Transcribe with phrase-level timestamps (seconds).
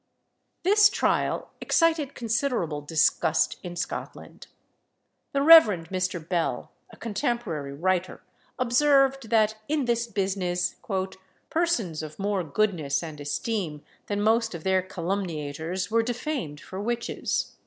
[0.63, 4.47] This trial excited considerable disgust in Scotland.
[5.31, 5.89] The Rev.
[5.91, 6.27] Mr.
[6.27, 8.23] Bell, a contemporary writer,
[8.57, 10.77] observed that, in this business,
[11.51, 17.55] "persons of more goodness and esteem than most of their calumniators were defamed for witches."